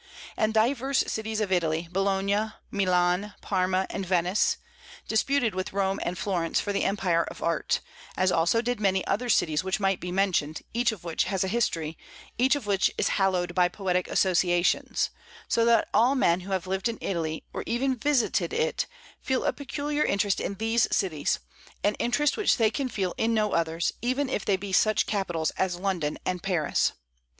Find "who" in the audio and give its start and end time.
16.39-16.51